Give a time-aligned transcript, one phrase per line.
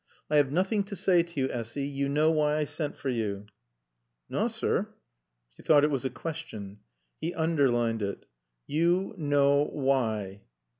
[0.31, 1.83] "I have nothing to say to you, Essy.
[1.85, 3.45] You know why I sent for you."
[4.29, 4.89] "Naw, sir."
[5.53, 6.79] She thought it was a question.
[7.19, 8.25] He underlined it.
[8.65, 10.41] "You know why."